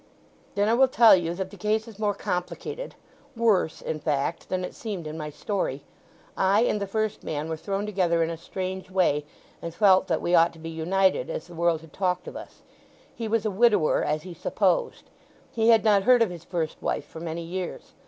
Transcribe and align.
"Then 0.55 0.67
I 0.67 0.73
will 0.73 0.87
tell 0.87 1.15
you 1.15 1.35
that 1.35 1.51
the 1.51 1.57
case 1.57 1.87
is 1.87 1.99
more 1.99 2.15
complicated—worse, 2.15 3.83
in 3.83 3.99
fact—than 3.99 4.65
it 4.65 4.73
seemed 4.73 5.05
in 5.05 5.15
my 5.15 5.29
story. 5.29 5.83
I 6.35 6.61
and 6.61 6.81
the 6.81 6.87
first 6.87 7.23
man 7.23 7.47
were 7.47 7.55
thrown 7.55 7.85
together 7.85 8.23
in 8.23 8.31
a 8.31 8.35
strange 8.37 8.89
way, 8.89 9.25
and 9.61 9.75
felt 9.75 10.07
that 10.07 10.19
we 10.19 10.33
ought 10.33 10.53
to 10.53 10.57
be 10.57 10.71
united, 10.71 11.29
as 11.29 11.45
the 11.45 11.53
world 11.53 11.81
had 11.81 11.93
talked 11.93 12.27
of 12.27 12.35
us. 12.35 12.63
He 13.13 13.27
was 13.27 13.45
a 13.45 13.51
widower, 13.51 14.03
as 14.03 14.23
he 14.23 14.33
supposed. 14.33 15.11
He 15.51 15.69
had 15.69 15.83
not 15.83 16.01
heard 16.01 16.23
of 16.23 16.31
his 16.31 16.45
first 16.45 16.81
wife 16.81 17.05
for 17.05 17.19
many 17.19 17.43
years. 17.43 17.93